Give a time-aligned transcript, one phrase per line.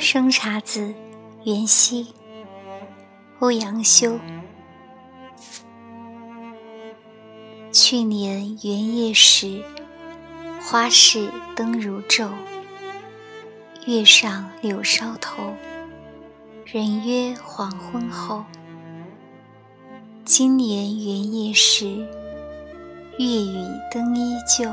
[0.00, 0.94] 生查子，
[1.42, 2.14] 元夕，
[3.40, 4.16] 欧阳修。
[7.72, 9.60] 去年元夜时，
[10.62, 12.30] 花市灯如昼，
[13.86, 15.52] 月上柳梢头，
[16.64, 18.44] 人约黄昏后。
[20.24, 22.06] 今年元夜时，
[23.18, 24.72] 月与灯依旧，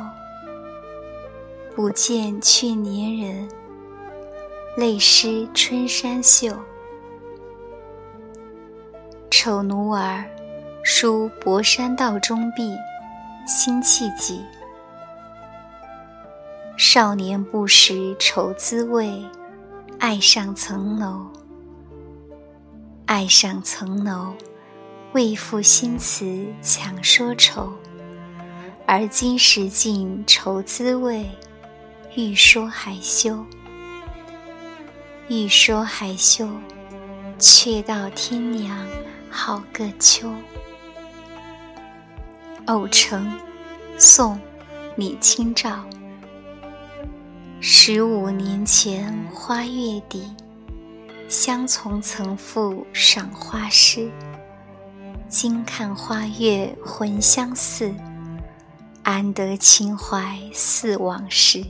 [1.76, 3.50] 不见去年人，
[4.76, 6.54] 泪湿春衫袖。
[9.32, 10.26] 丑奴儿，
[10.84, 12.76] 书博山道中壁，
[13.48, 14.44] 辛弃疾。
[16.76, 19.24] 少年不识愁滋味，
[19.98, 21.26] 爱上层楼。
[23.06, 24.34] 爱上层楼。
[25.14, 27.72] 为赋新词强说愁，
[28.86, 31.26] 而今识尽愁滋味，
[32.18, 33.38] 欲说还休。
[35.28, 36.48] 欲说还休，
[37.40, 38.78] 却道天凉
[39.28, 40.32] 好个秋。
[42.68, 43.32] 偶成，
[43.98, 44.40] 宋，
[44.96, 45.84] 李清照。
[47.60, 50.32] 十五年前花月底，
[51.28, 54.12] 相从曾赋赏花诗。
[55.28, 57.92] 今看花月魂相似，
[59.02, 61.66] 安得情怀似往事？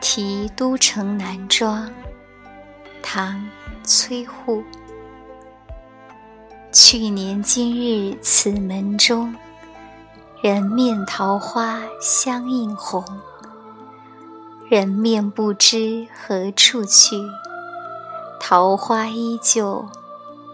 [0.00, 1.90] 题都城南庄，
[3.02, 3.34] 唐·
[3.84, 4.64] 崔护。
[6.72, 9.34] 去年今日此门中，
[10.42, 13.04] 人面桃花相映红。
[14.68, 17.16] 人面不知何处去，
[18.40, 19.86] 桃花依旧。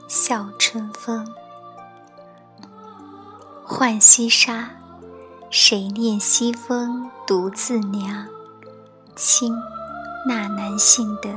[0.08, 1.26] 笑春风，
[3.64, 4.70] 浣溪沙，
[5.50, 8.28] 谁念西风独自凉？
[9.16, 9.56] 清，
[10.26, 11.30] 纳兰性德。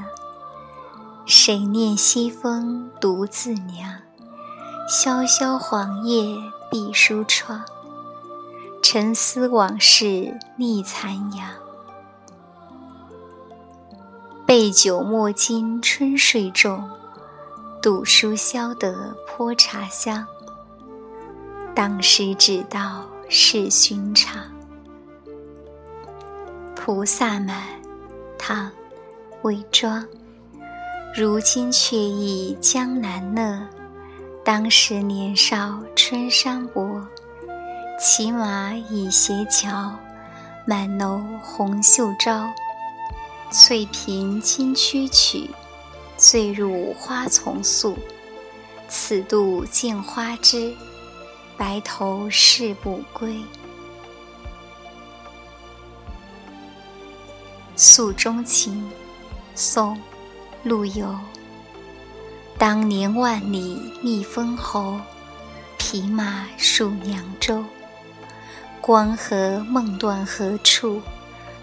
[1.25, 4.01] 谁念西风独自凉？
[4.90, 6.35] 萧萧黄叶
[6.69, 7.63] 闭疏窗，
[8.84, 11.50] 沉思往事逆残阳。
[14.45, 16.89] 备酒莫惊春睡重。
[17.81, 20.28] 赌书消得泼茶香，
[21.73, 24.59] 当时只道是寻常。
[26.91, 27.55] 菩萨蛮，
[28.35, 28.66] 唐·
[29.44, 30.03] 韦庄。
[31.16, 33.63] 如今却忆江南乐，
[34.44, 37.00] 当时年少春山薄。
[38.00, 39.94] 骑马倚斜桥，
[40.66, 42.50] 满楼红袖招。
[43.51, 45.47] 翠屏金曲曲。
[46.17, 47.95] 醉入花丛宿，
[48.88, 50.73] 此度见花枝，
[51.56, 53.35] 白头誓不归。
[57.81, 58.91] 诉衷情，
[59.56, 59.95] 宋·
[60.63, 61.17] 陆游。
[62.57, 65.00] 当年万里觅封侯，
[65.78, 67.63] 匹马戍凉州。
[68.81, 71.01] 关河梦断何处？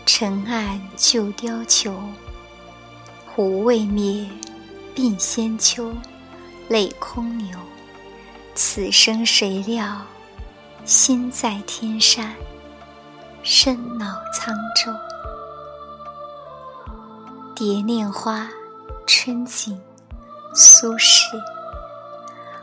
[0.06, 1.94] 尘岸旧貂裘。
[3.26, 4.26] 壶未灭，
[4.94, 5.93] 鬓先秋，
[6.71, 7.59] 泪空流。
[8.55, 10.00] 此生谁料，
[10.87, 12.34] 心在天山，
[13.43, 14.91] 身老沧州。
[17.56, 18.50] 蝶恋花，
[19.06, 19.81] 春景，
[20.55, 21.41] 苏轼。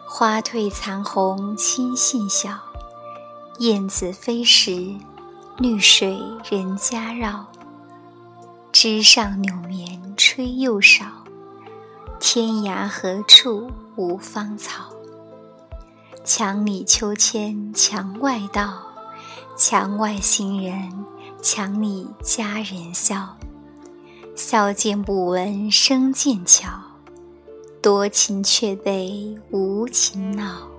[0.06, 2.60] 花褪残红青杏小，
[3.58, 4.94] 燕子飞时，
[5.58, 7.44] 绿水人家绕。
[8.72, 11.06] 枝上柳绵吹又少，
[12.20, 14.92] 天涯何处无芳草？
[16.24, 18.76] 墙里秋千墙外道，
[19.58, 21.04] 墙外行人，
[21.42, 23.36] 墙里佳人笑。
[24.36, 26.68] 笑渐不闻声渐悄，
[27.82, 30.73] 多情却被无情恼。